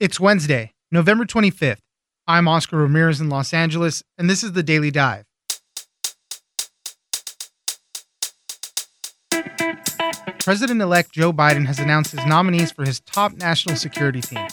[0.00, 1.80] It's Wednesday, November 25th.
[2.28, 5.24] I'm Oscar Ramirez in Los Angeles, and this is the Daily Dive.
[10.38, 14.46] President elect Joe Biden has announced his nominees for his top national security team.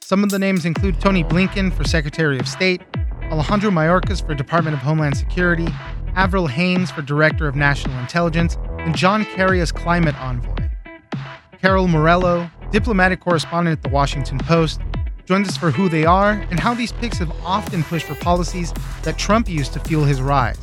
[0.00, 2.80] Some of the names include Tony Blinken for Secretary of State,
[3.24, 5.68] Alejandro Mayorkas for Department of Homeland Security,
[6.14, 10.70] Avril Haines for Director of National Intelligence, and John Kerry as Climate Envoy.
[11.60, 14.80] Carol Morello, diplomatic correspondent at the Washington Post,
[15.24, 18.72] joins us for who they are and how these picks have often pushed for policies
[19.02, 20.58] that Trump used to fuel his rise.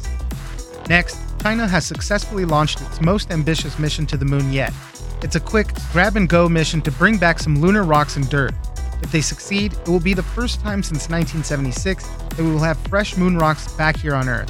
[0.90, 4.74] Next, China has successfully launched its most ambitious mission to the moon yet.
[5.22, 8.54] It's a quick grab and go mission to bring back some lunar rocks and dirt.
[9.02, 12.78] If they succeed, it will be the first time since 1976 that we will have
[12.88, 14.50] fresh moon rocks back here on Earth.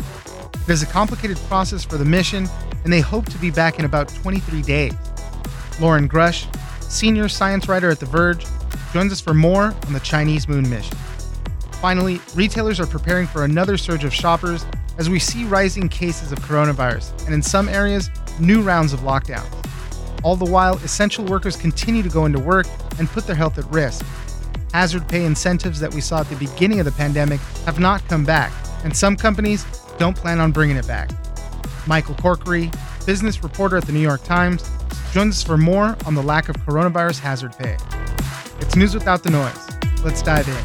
[0.67, 2.48] It is a complicated process for the mission,
[2.84, 4.94] and they hope to be back in about 23 days.
[5.80, 6.45] Loren Grush,
[6.94, 8.46] senior science writer at The Verge,
[8.94, 10.96] joins us for more on the Chinese moon mission.
[11.82, 14.66] Finally, retailers are preparing for another surge of shoppers
[14.98, 18.09] as we see rising cases of coronavirus and in some areas,
[18.40, 19.52] new rounds of lockdowns.
[20.23, 22.67] All the while, essential workers continue to go into work
[23.00, 24.06] and put their health at risk.
[24.72, 28.23] Hazard pay incentives that we saw at the beginning of the pandemic have not come
[28.23, 29.66] back, and some companies
[29.98, 31.10] don't plan on bringing it back.
[31.86, 32.73] Michael Corkery,
[33.06, 34.64] business reporter at the New York Times,
[35.14, 37.78] joins us for more on the lack of coronavirus hazard pay.
[38.59, 39.70] It's news without the noise.
[40.03, 40.55] Let's dive in.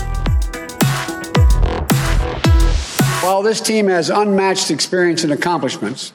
[3.22, 6.14] While this team has unmatched experience and accomplishments,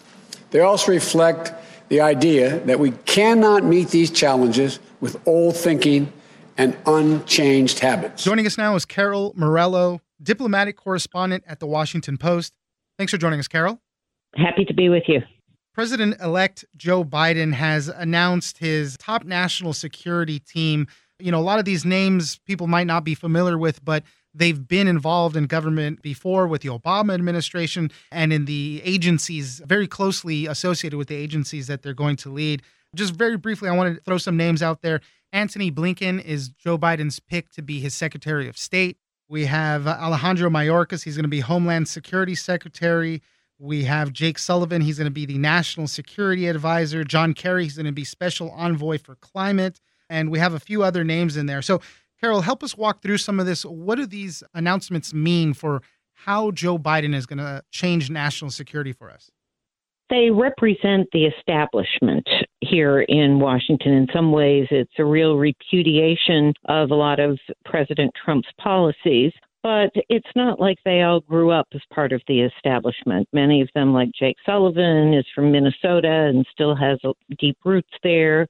[0.50, 1.54] they also reflect
[1.90, 6.12] the idea that we cannot meet these challenges with old thinking
[6.58, 8.24] and unchanged habits.
[8.24, 12.54] Joining us now is Carol Morello, diplomatic correspondent at the Washington Post.
[12.98, 13.80] Thanks for joining us, Carol.
[14.36, 15.22] Happy to be with you.
[15.74, 20.88] President elect Joe Biden has announced his top national security team.
[21.20, 24.04] You know, a lot of these names people might not be familiar with, but
[24.36, 29.88] they've been involved in government before with the Obama administration and in the agencies very
[29.88, 32.62] closely associated with the agencies that they're going to lead.
[32.96, 35.02] Just very briefly, I want to throw some names out there.
[35.32, 38.98] Antony Blinken is Joe Biden's pick to be his Secretary of State.
[39.28, 43.24] We have Alejandro Mayorkas, he's going to be Homeland Security Secretary.
[43.60, 47.04] We have Jake Sullivan, he's going to be the National Security Advisor.
[47.04, 49.80] John Kerry, he's going to be Special Envoy for Climate.
[50.10, 51.62] And we have a few other names in there.
[51.62, 51.82] So
[52.24, 53.66] Carol, help us walk through some of this.
[53.66, 55.82] What do these announcements mean for
[56.14, 59.30] how Joe Biden is going to change national security for us?
[60.10, 62.28] They represent the establishment
[62.62, 63.94] here in Washington.
[63.94, 69.34] In some ways, it's a real repudiation of a lot of President Trump's policies.
[69.64, 73.30] But it's not like they all grew up as part of the establishment.
[73.32, 77.00] Many of them, like Jake Sullivan, is from Minnesota and still has
[77.40, 78.48] deep roots there.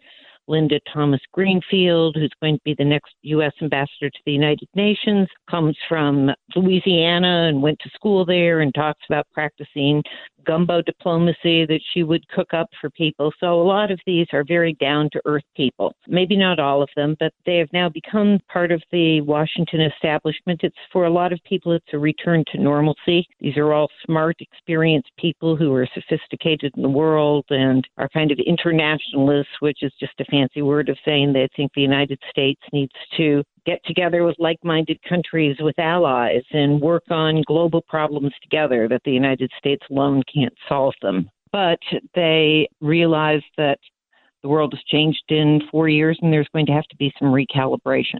[0.47, 3.53] Linda Thomas Greenfield, who's going to be the next U.S.
[3.61, 9.01] ambassador to the United Nations, comes from Louisiana and went to school there and talks
[9.07, 10.03] about practicing
[10.45, 13.31] gumbo diplomacy that she would cook up for people.
[13.39, 15.93] So a lot of these are very down to earth people.
[16.07, 20.61] Maybe not all of them, but they have now become part of the Washington establishment.
[20.63, 23.25] It's for a lot of people, it's a return to normalcy.
[23.39, 28.31] These are all smart, experienced people who are sophisticated in the world and are kind
[28.31, 32.61] of internationalists, which is just a fancy word of saying they think the United States
[32.71, 38.33] needs to get together with like minded countries, with allies, and work on global problems
[38.41, 41.29] together that the United States alone can't solve them.
[41.51, 41.79] But
[42.15, 43.77] they realize that
[44.41, 47.29] the world has changed in four years and there's going to have to be some
[47.29, 48.19] recalibration.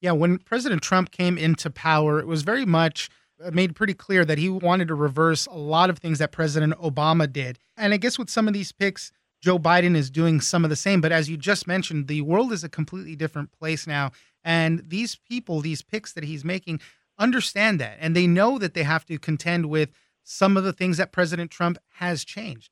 [0.00, 3.10] Yeah, when President Trump came into power, it was very much
[3.44, 6.74] uh, made pretty clear that he wanted to reverse a lot of things that President
[6.78, 7.58] Obama did.
[7.76, 10.76] And I guess with some of these picks, Joe Biden is doing some of the
[10.76, 11.00] same.
[11.00, 14.12] But as you just mentioned, the world is a completely different place now.
[14.44, 16.80] And these people, these picks that he's making,
[17.18, 17.96] understand that.
[18.00, 19.90] And they know that they have to contend with
[20.22, 22.70] some of the things that President Trump has changed.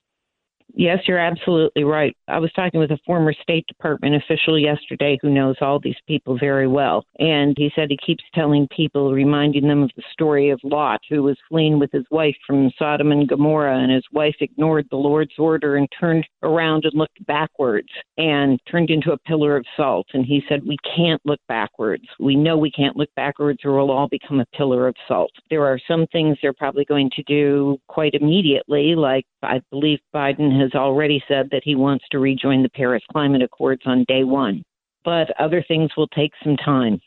[0.74, 2.16] Yes, you're absolutely right.
[2.28, 6.38] I was talking with a former State Department official yesterday who knows all these people
[6.38, 7.04] very well.
[7.18, 11.22] And he said he keeps telling people, reminding them of the story of Lot, who
[11.22, 15.38] was fleeing with his wife from Sodom and Gomorrah, and his wife ignored the Lord's
[15.38, 17.88] order and turned around and looked backwards
[18.18, 20.06] and turned into a pillar of salt.
[20.12, 22.04] And he said, We can't look backwards.
[22.20, 25.32] We know we can't look backwards or we'll all become a pillar of salt.
[25.50, 30.57] There are some things they're probably going to do quite immediately, like I believe Biden
[30.60, 34.62] has already said that he wants to rejoin the Paris Climate Accords on day one.
[35.04, 37.00] But other things will take some time.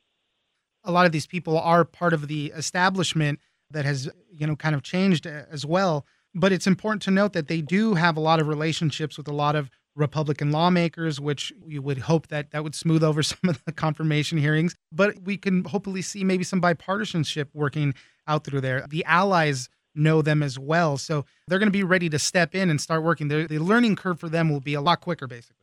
[0.83, 3.39] A lot of these people are part of the establishment
[3.69, 6.05] that has, you know, kind of changed uh, as well.
[6.33, 9.33] But it's important to note that they do have a lot of relationships with a
[9.33, 13.63] lot of Republican lawmakers, which we would hope that that would smooth over some of
[13.65, 14.75] the confirmation hearings.
[14.91, 17.93] But we can hopefully see maybe some bipartisanship working
[18.27, 18.85] out through there.
[18.89, 20.97] The allies know them as well.
[20.97, 23.27] So they're going to be ready to step in and start working.
[23.27, 25.61] The, the learning curve for them will be a lot quicker, basically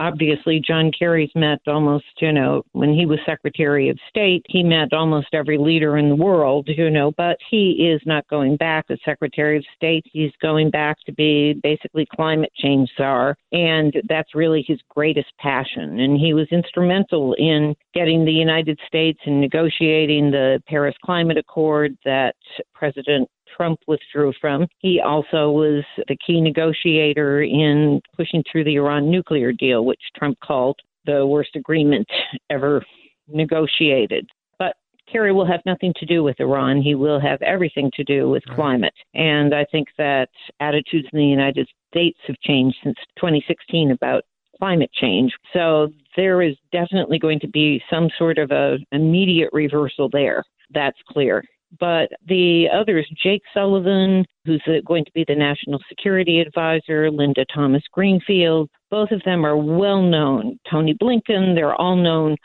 [0.00, 4.92] obviously John Kerry's met almost, you know, when he was Secretary of State, he met
[4.92, 8.98] almost every leader in the world, you know, but he is not going back as
[9.04, 10.04] Secretary of State.
[10.10, 13.36] He's going back to be basically climate change czar.
[13.52, 16.00] And that's really his greatest passion.
[16.00, 21.96] And he was instrumental in getting the United States and negotiating the Paris Climate Accord
[22.04, 22.36] that
[22.72, 24.66] President Trump withdrew from.
[24.78, 30.38] He also was the key negotiator in pushing through the Iran nuclear deal, which Trump
[30.40, 32.08] called the worst agreement
[32.50, 32.84] ever
[33.28, 34.28] negotiated.
[34.58, 34.74] But
[35.10, 36.82] Kerry will have nothing to do with Iran.
[36.82, 38.94] He will have everything to do with climate.
[39.14, 40.28] And I think that
[40.60, 44.24] attitudes in the United States have changed since 2016 about
[44.58, 45.32] climate change.
[45.52, 50.44] So there is definitely going to be some sort of a immediate reversal there.
[50.72, 51.42] That's clear.
[51.78, 57.82] But the others, Jake Sullivan, who's going to be the National Security Advisor, Linda Thomas
[57.92, 60.58] Greenfield, both of them are well known.
[60.68, 62.36] Tony Blinken, they're all known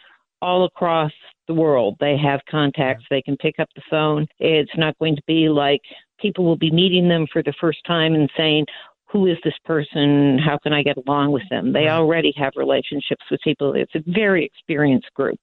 [0.42, 1.12] all across
[1.48, 1.96] the world.
[2.00, 4.28] They have contacts, they can pick up the phone.
[4.40, 5.82] It's not going to be like
[6.20, 8.66] people will be meeting them for the first time and saying,
[9.08, 10.38] who is this person?
[10.38, 11.72] How can I get along with them?
[11.72, 13.74] They already have relationships with people.
[13.74, 15.40] It's a very experienced group.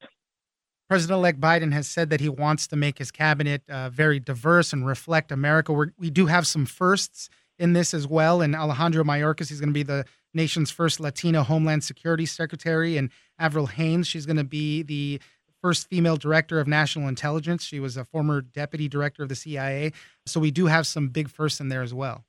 [0.92, 4.74] President elect Biden has said that he wants to make his cabinet uh, very diverse
[4.74, 5.72] and reflect America.
[5.72, 8.42] We're, we do have some firsts in this as well.
[8.42, 10.04] And Alejandro Mayorkas, he's going to be the
[10.34, 12.98] nation's first Latino Homeland Security Secretary.
[12.98, 13.08] And
[13.38, 15.18] Avril Haines, she's going to be the
[15.62, 17.64] first female director of national intelligence.
[17.64, 19.92] She was a former deputy director of the CIA.
[20.26, 22.26] So we do have some big firsts in there as well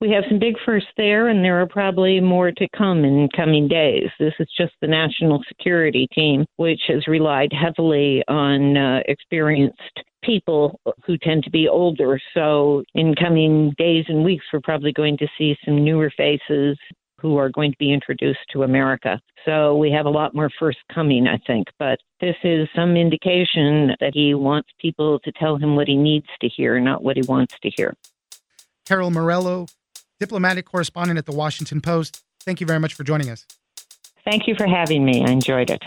[0.00, 3.68] we have some big firsts there, and there are probably more to come in coming
[3.68, 4.08] days.
[4.18, 10.80] This is just the national security team, which has relied heavily on uh, experienced people
[11.04, 12.18] who tend to be older.
[12.32, 16.78] So, in coming days and weeks, we're probably going to see some newer faces
[17.20, 19.20] who are going to be introduced to America.
[19.44, 21.66] So, we have a lot more firsts coming, I think.
[21.78, 26.28] But this is some indication that he wants people to tell him what he needs
[26.40, 27.94] to hear, not what he wants to hear.
[28.86, 29.66] Carol Morello,
[30.20, 32.22] diplomatic correspondent at the Washington Post.
[32.44, 33.46] Thank you very much for joining us.
[34.24, 35.24] Thank you for having me.
[35.24, 35.82] I enjoyed it.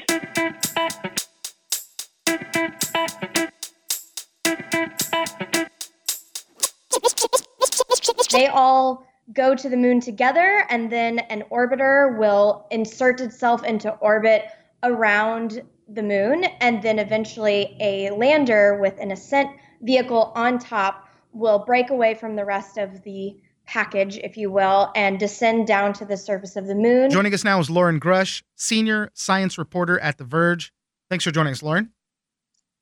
[8.31, 13.91] They all go to the moon together, and then an orbiter will insert itself into
[13.97, 14.45] orbit
[14.81, 19.49] around the moon, and then eventually a lander with an ascent
[19.81, 24.91] vehicle on top will break away from the rest of the package, if you will,
[24.95, 27.09] and descend down to the surface of the moon.
[27.09, 30.73] Joining us now is Loren Grush, senior science reporter at The Verge.
[31.09, 31.91] Thanks for joining us, Loren.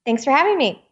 [0.05, 0.83] Thanks for having me.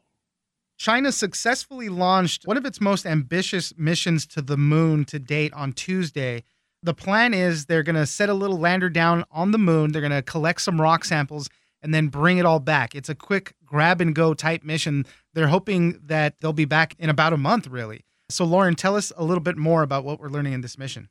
[0.78, 5.74] China successfully launched one of its most ambitious missions to the moon to date on
[5.74, 6.44] Tuesday.
[6.82, 10.02] The plan is they're going to set a little lander down on the moon, they're
[10.02, 11.50] going to collect some rock samples,
[11.82, 12.96] and then bring it all back.
[12.96, 15.06] It's a quick grab and go type mission.
[15.34, 18.06] They're hoping that they'll be back in about a month, really.
[18.32, 21.10] So, Loren, tell us a little bit more about what we're learning in this mission.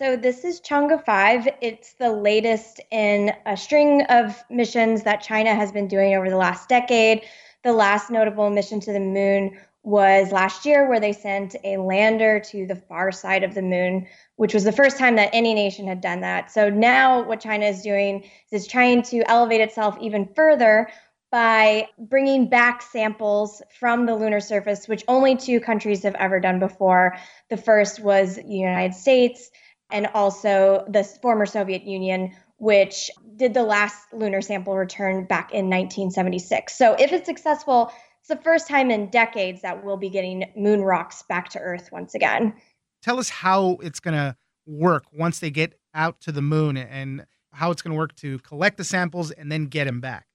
[0.00, 1.48] So, this is Chang'e 5.
[1.60, 6.36] It's the latest in a string of missions that China has been doing over the
[6.36, 7.22] last decade.
[7.62, 12.40] The last notable mission to the moon was last year, where they sent a lander
[12.40, 15.86] to the far side of the moon, which was the first time that any nation
[15.86, 16.50] had done that.
[16.50, 20.88] So, now what China is doing is trying to elevate itself even further
[21.30, 26.58] by bringing back samples from the lunar surface, which only two countries have ever done
[26.58, 27.16] before.
[27.50, 29.50] The first was the United States
[29.90, 35.66] and also the former Soviet Union, which did the last lunar sample return back in
[35.66, 36.76] 1976.
[36.76, 40.82] So, if it's successful, it's the first time in decades that we'll be getting moon
[40.82, 42.54] rocks back to Earth once again.
[43.02, 47.24] Tell us how it's going to work once they get out to the moon and
[47.52, 50.27] how it's going to work to collect the samples and then get them back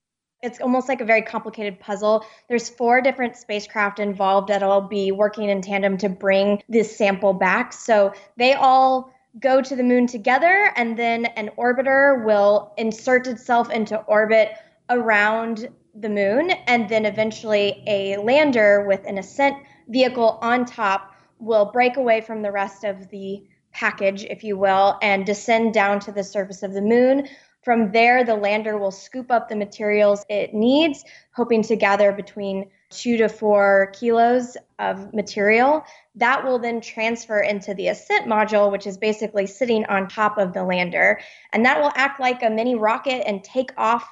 [0.44, 2.26] it's almost like a very complicated puzzle.
[2.50, 7.72] There's four different spacecraft involved that'll be working in tandem to bring this sample back.
[7.72, 13.72] So they all go to the moon together, and then an orbiter will insert itself
[13.72, 14.52] into orbit
[14.90, 19.56] around the moon, and then eventually a lander with an ascent
[19.88, 25.00] vehicle on top will break away from the rest of the package, if you will,
[25.02, 27.28] and descend down to the surface of the moon
[27.63, 31.03] From there, the lander will scoop up the materials it needs,
[31.34, 35.84] hoping to gather between two to four kilos of material.
[36.15, 40.53] That will then transfer into the ascent module, which is basically sitting on top of
[40.53, 41.20] the lander.
[41.53, 44.08] And that will act like a mini rocket and take off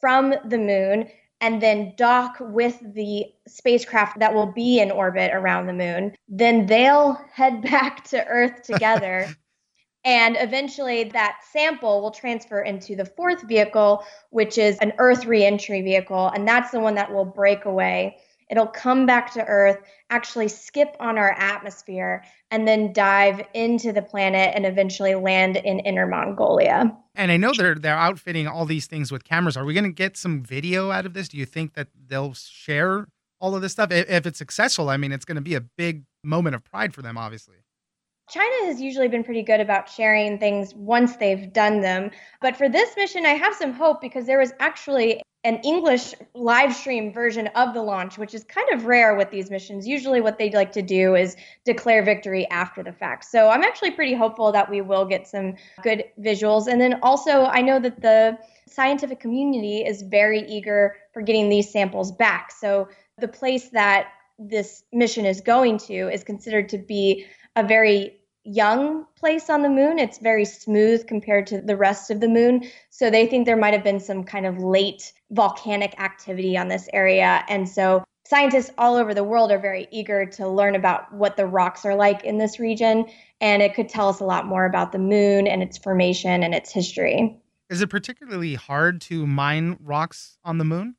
[0.00, 1.08] from the moon
[1.40, 6.14] and then dock with the spacecraft that will be in orbit around the moon.
[6.26, 9.28] Then they'll head back to Earth together.
[10.04, 15.82] and eventually, that sample will transfer into the fourth vehicle, which is an Earth reentry
[15.82, 16.28] vehicle.
[16.34, 18.18] And that's the one that will break away
[18.50, 19.78] It'll come back to Earth,
[20.10, 25.80] actually skip on our atmosphere, and then dive into the planet and eventually land in
[25.80, 26.96] Inner Mongolia.
[27.14, 29.56] And I know they're they're outfitting all these things with cameras.
[29.56, 31.28] Are we going to get some video out of this?
[31.28, 33.06] Do you think that they'll share
[33.40, 33.90] all of this stuff?
[33.90, 37.02] If it's successful, I mean, it's going to be a big moment of pride for
[37.02, 37.56] them, obviously.
[38.28, 42.10] China has usually been pretty good about sharing things once they've done them.
[42.40, 46.74] But for this mission, I have some hope because there was actually an English live
[46.74, 49.86] stream version of the launch, which is kind of rare with these missions.
[49.86, 53.26] Usually, what they'd like to do is declare victory after the fact.
[53.26, 56.66] So I'm actually pretty hopeful that we will get some good visuals.
[56.66, 61.70] And then also, I know that the scientific community is very eager for getting these
[61.70, 62.50] samples back.
[62.50, 62.88] So
[63.18, 69.06] the place that this mission is going to is considered to be a very young
[69.16, 69.98] place on the moon.
[69.98, 72.64] It's very smooth compared to the rest of the moon.
[72.90, 76.88] So they think there might have been some kind of late volcanic activity on this
[76.92, 77.44] area.
[77.48, 81.46] And so scientists all over the world are very eager to learn about what the
[81.46, 83.06] rocks are like in this region.
[83.40, 86.54] And it could tell us a lot more about the moon and its formation and
[86.54, 87.40] its history.
[87.70, 90.96] Is it particularly hard to mine rocks on the moon?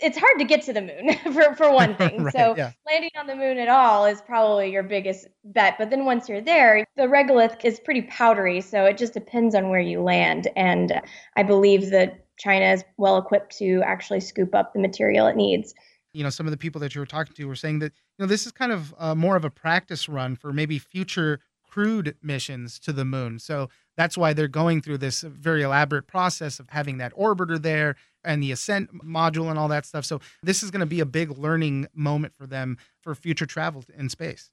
[0.00, 2.24] It's hard to get to the moon for, for one thing.
[2.24, 2.72] right, so yeah.
[2.86, 5.76] landing on the moon at all is probably your biggest bet.
[5.78, 9.68] But then once you're there, the regolith is pretty powdery, so it just depends on
[9.68, 10.48] where you land.
[10.56, 11.00] And
[11.36, 15.74] I believe that China is well equipped to actually scoop up the material it needs.
[16.12, 18.24] You know, some of the people that you were talking to were saying that you
[18.24, 21.40] know this is kind of uh, more of a practice run for maybe future
[21.76, 23.38] crewed missions to the moon.
[23.38, 27.96] So that's why they're going through this very elaborate process of having that orbiter there
[28.26, 30.04] and the ascent module and all that stuff.
[30.04, 33.84] So this is going to be a big learning moment for them for future travel
[33.96, 34.50] in space.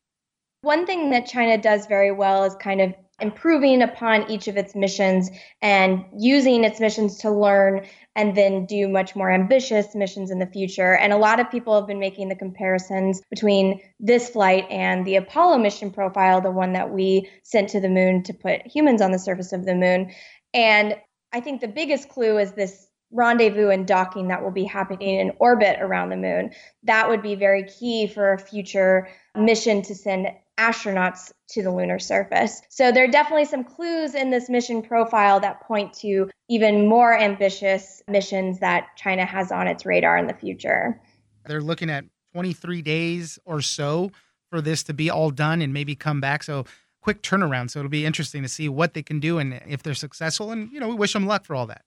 [0.62, 4.74] One thing that China does very well is kind of improving upon each of its
[4.76, 5.30] missions
[5.62, 10.48] and using its missions to learn and then do much more ambitious missions in the
[10.48, 10.96] future.
[10.96, 15.18] And a lot of people have been making the comparisons between this flight and the
[15.18, 19.12] Apollo mission profile, the one that we sent to the moon to put humans on
[19.12, 20.12] the surface of the moon.
[20.54, 20.96] And
[21.34, 25.32] I think the biggest clue is this rendezvous and docking that will be happening in
[25.40, 26.52] orbit around the moon.
[26.84, 30.28] That would be very key for a future mission to send
[30.58, 32.62] astronauts to the lunar surface.
[32.70, 37.18] So there are definitely some clues in this mission profile that point to even more
[37.18, 41.00] ambitious missions that China has on its radar in the future.
[41.46, 44.12] They're looking at 23 days or so
[44.50, 46.44] for this to be all done and maybe come back.
[46.44, 46.66] So
[47.02, 47.72] quick turnaround.
[47.72, 50.52] So it'll be interesting to see what they can do and if they're successful.
[50.52, 51.84] And, you know, we wish them luck for all that.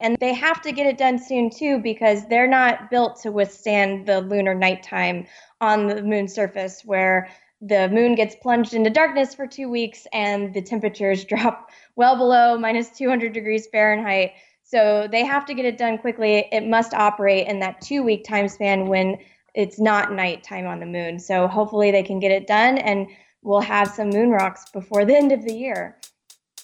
[0.00, 4.06] And they have to get it done soon too because they're not built to withstand
[4.06, 5.26] the lunar nighttime
[5.60, 7.28] on the moon's surface where
[7.60, 12.56] the moon gets plunged into darkness for two weeks and the temperatures drop well below
[12.58, 14.32] minus 200 degrees Fahrenheit.
[14.62, 16.48] So they have to get it done quickly.
[16.52, 19.18] It must operate in that two week time span when
[19.54, 21.18] it's not nighttime on the moon.
[21.18, 23.08] So hopefully they can get it done and
[23.42, 25.96] we'll have some moon rocks before the end of the year.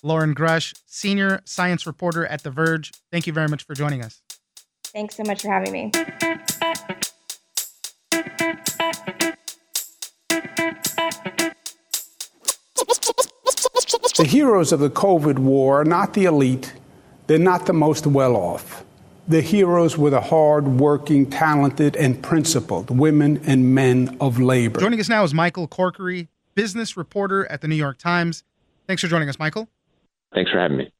[0.06, 2.92] Loren Grush, senior science reporter at The Verge.
[3.10, 4.22] Thank you very much for joining us.
[4.84, 5.90] Thanks so much for having me.
[14.16, 16.72] The heroes of the COVID war are not the elite,
[17.26, 18.84] they're not the most well off.
[19.26, 24.78] The heroes were the hard working, talented, and principled women and men of labor.
[24.78, 28.44] Joining us now is Michael Corkery, business reporter at the New York Times.
[28.86, 29.68] Thanks for joining us, Michael.
[30.36, 30.92] Thanks for having me.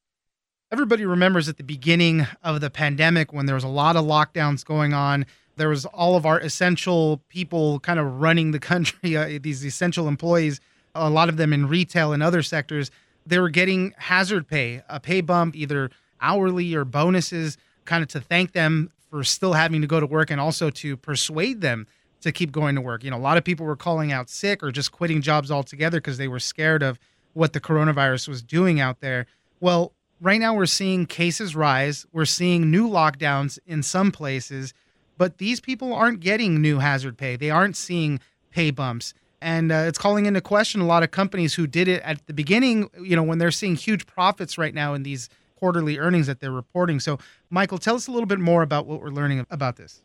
[0.73, 4.64] Everybody remembers at the beginning of the pandemic when there was a lot of lockdowns
[4.64, 5.26] going on.
[5.57, 10.09] There was all of our essential people kind of running the country, uh, these essential
[10.09, 10.59] employees,
[10.95, 12.90] a lot of them in retail and other sectors.
[13.26, 15.90] They were getting hazard pay, a pay bump, either
[16.23, 20.31] hourly or bonuses, kind of to thank them for still having to go to work
[20.31, 21.87] and also to persuade them
[22.23, 23.05] to keep going to work.
[23.05, 25.99] You know, a lot of people were calling out sick or just quitting jobs altogether
[25.99, 26.99] because they were scared of
[27.37, 29.26] what the coronavirus was doing out there.
[29.61, 32.07] Well, right now we're seeing cases rise.
[32.11, 34.73] We're seeing new lockdowns in some places,
[35.19, 37.37] but these people aren't getting new hazard pay.
[37.37, 39.12] They aren't seeing pay bumps.
[39.43, 42.33] And uh, it's calling into question a lot of companies who did it at the
[42.33, 46.40] beginning, you know, when they're seeing huge profits right now in these quarterly earnings that
[46.40, 47.00] they're reporting.
[47.00, 47.19] So,
[47.50, 50.00] Michael, tell us a little bit more about what we're learning about this.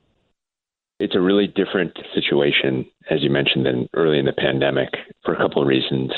[1.00, 4.90] It's a really different situation, as you mentioned, than early in the pandemic
[5.24, 6.12] for a couple of reasons.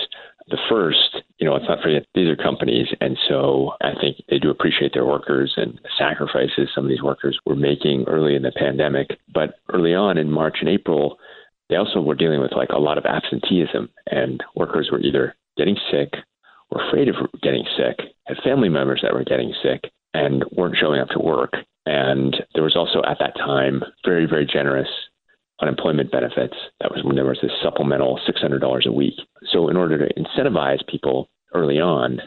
[0.48, 4.40] The first, you know, let's not forget these are companies, and so I think they
[4.40, 8.44] do appreciate their workers and the sacrifices some of these workers were making early in
[8.44, 9.18] the pandemic.
[9.34, 11.18] But early on in March and April,
[11.70, 15.78] they also were dealing with like a lot of absenteeism, and workers were either getting
[15.90, 16.14] sick
[16.72, 21.00] or afraid of getting sick, had family members that were getting sick, and weren't showing
[21.00, 21.54] up to work.
[21.86, 24.88] And there was also at that time very, very generous
[25.62, 26.56] unemployment benefits.
[26.82, 29.16] That was when there was this supplemental $600 a week.
[29.52, 32.20] So, in order to incentivize people early on,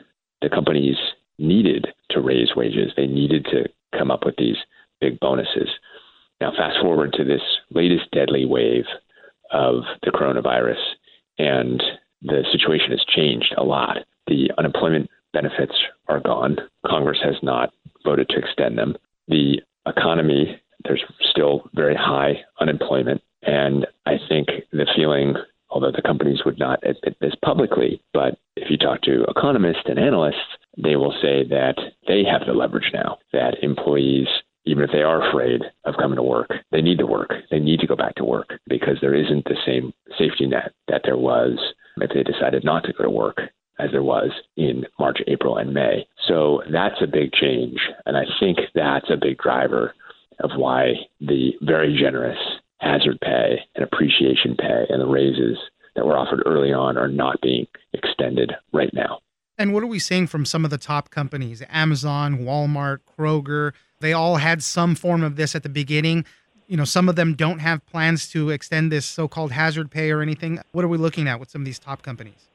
[0.42, 0.96] the companies
[1.38, 2.92] needed to raise wages.
[2.96, 3.68] They needed to
[3.98, 4.56] come up with these
[5.00, 5.68] big bonuses.
[6.40, 8.84] Now, fast forward to this latest deadly wave
[9.52, 10.80] of the coronavirus,
[11.38, 11.82] and
[12.22, 13.98] the situation has changed a lot.
[14.26, 15.74] The unemployment benefits
[16.08, 16.56] are gone.
[16.86, 17.72] Congress has not
[18.04, 18.96] voted to extend them.
[19.28, 23.22] The economy, there's still very high unemployment.
[23.42, 25.34] And I think the feeling,
[25.70, 29.98] although the companies would not admit this publicly, but if you talk to economists and
[29.98, 34.28] analysts, they will say that they have the leverage now, that employees
[34.66, 37.32] even if they are afraid of coming to work, they need to work.
[37.50, 41.02] They need to go back to work because there isn't the same safety net that
[41.04, 41.56] there was
[41.98, 43.38] if they decided not to go to work
[43.78, 46.06] as there was in March, April, and May.
[46.26, 47.78] So that's a big change.
[48.06, 49.94] And I think that's a big driver
[50.40, 52.38] of why the very generous
[52.78, 55.56] hazard pay and appreciation pay and the raises
[55.94, 59.18] that were offered early on are not being extended right now.
[59.58, 61.62] And what are we seeing from some of the top companies?
[61.70, 66.26] Amazon, Walmart, Kroger, they all had some form of this at the beginning.
[66.66, 70.10] You know, some of them don't have plans to extend this so called hazard pay
[70.10, 70.60] or anything.
[70.72, 72.48] What are we looking at with some of these top companies?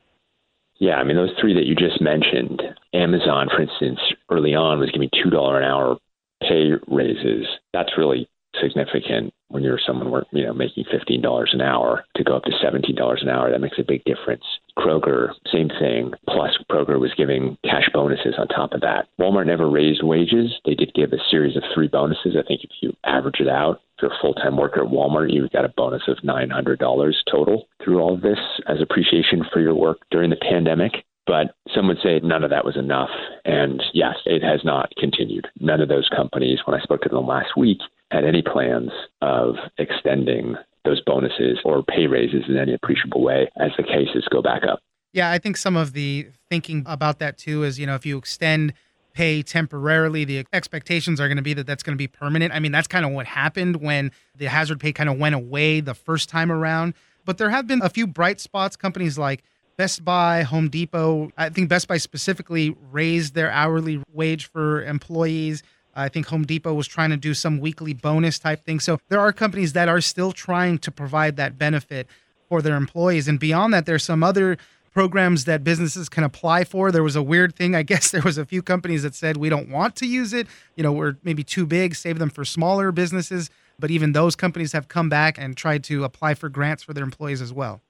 [0.77, 2.61] Yeah, I mean, those three that you just mentioned,
[2.93, 3.99] Amazon, for instance,
[4.29, 5.97] early on was giving $2 an hour
[6.41, 7.47] pay raises.
[7.73, 8.27] That's really
[8.61, 12.43] significant when you're someone work, you know making fifteen dollars an hour to go up
[12.43, 13.51] to seventeen dollars an hour.
[13.51, 14.43] That makes a big difference.
[14.77, 16.13] Kroger, same thing.
[16.27, 19.07] Plus, Kroger was giving cash bonuses on top of that.
[19.19, 20.51] Walmart never raised wages.
[20.65, 22.35] They did give a series of three bonuses.
[22.37, 25.33] I think if you average it out, if you're a full time worker at Walmart,
[25.33, 29.75] you got a bonus of $900 total through all of this as appreciation for your
[29.75, 30.93] work during the pandemic.
[31.27, 33.09] But some would say none of that was enough.
[33.45, 35.47] And yes, it has not continued.
[35.59, 37.77] None of those companies, when I spoke to them last week,
[38.11, 43.71] had any plans of extending those bonuses or pay raises in any appreciable way as
[43.77, 44.79] the cases go back up.
[45.13, 48.17] Yeah, I think some of the thinking about that too is, you know, if you
[48.17, 48.73] extend
[49.13, 52.53] pay temporarily, the expectations are going to be that that's going to be permanent.
[52.53, 55.81] I mean, that's kind of what happened when the hazard pay kind of went away
[55.81, 56.93] the first time around.
[57.25, 58.75] But there have been a few bright spots.
[58.75, 59.43] Companies like
[59.77, 65.61] Best Buy, Home Depot, I think Best Buy specifically raised their hourly wage for employees.
[65.95, 68.79] I think Home Depot was trying to do some weekly bonus type thing.
[68.79, 72.07] So there are companies that are still trying to provide that benefit
[72.47, 73.27] for their employees.
[73.27, 74.57] And beyond that, there's some other
[74.93, 76.91] programs that businesses can apply for.
[76.91, 77.75] There was a weird thing.
[77.75, 80.47] I guess there was a few companies that said we don't want to use it.
[80.75, 83.49] You know, we're maybe too big, save them for smaller businesses.
[83.79, 87.03] But even those companies have come back and tried to apply for grants for their
[87.03, 87.81] employees as well.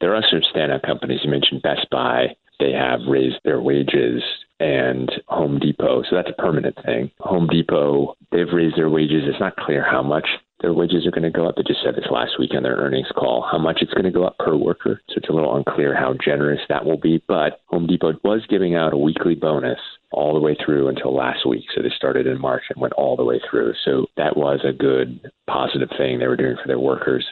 [0.00, 1.20] There are some standout companies.
[1.24, 2.36] You mentioned Best Buy.
[2.60, 4.22] They have raised their wages
[4.60, 6.02] and Home Depot.
[6.08, 7.10] So that's a permanent thing.
[7.20, 9.24] Home Depot, they've raised their wages.
[9.26, 10.26] It's not clear how much
[10.60, 11.54] their wages are going to go up.
[11.56, 14.10] They just said this last week on their earnings call, how much it's going to
[14.10, 15.00] go up per worker.
[15.08, 17.22] So it's a little unclear how generous that will be.
[17.28, 19.78] But Home Depot was giving out a weekly bonus
[20.10, 21.64] all the way through until last week.
[21.74, 23.74] So they started in March and went all the way through.
[23.84, 27.24] So that was a good, positive thing they were doing for their workers.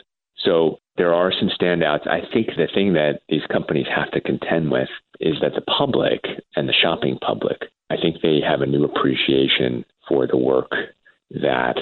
[0.44, 2.06] So there are some standouts.
[2.06, 4.88] I think the thing that these companies have to contend with
[5.20, 6.20] is that the public
[6.54, 10.70] and the shopping public, I think they have a new appreciation for the work
[11.30, 11.76] that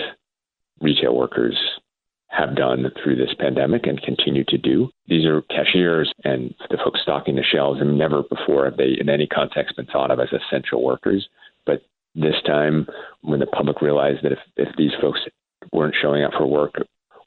[0.81, 1.57] retail workers
[2.29, 4.91] have done through this pandemic and continue to do.
[5.07, 9.09] These are cashiers and the folks stocking the shelves, and never before have they, in
[9.09, 11.29] any context, been thought of as essential workers.
[11.65, 11.83] But
[12.17, 12.89] this time,
[13.23, 15.21] when the public realized that if, if these folks
[15.73, 16.75] weren't showing up for work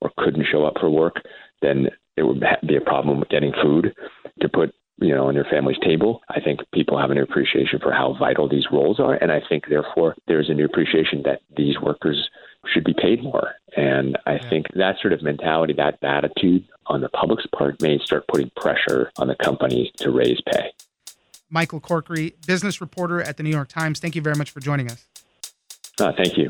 [0.02, 1.21] or couldn't show up for work,
[1.61, 3.93] then it would be a problem with getting food
[4.41, 6.21] to put you know on your family's table.
[6.29, 9.65] I think people have an appreciation for how vital these roles are, and I think
[9.69, 12.29] therefore there's a new appreciation that these workers
[12.73, 13.53] should be paid more.
[13.75, 14.49] And I yeah.
[14.49, 19.11] think that sort of mentality, that attitude on the public's part may start putting pressure
[19.17, 20.71] on the companies to raise pay.
[21.49, 23.99] Michael Corkery, business reporter at the New York Times.
[23.99, 25.05] Thank you very much for joining us.
[25.99, 26.49] Uh, thank you.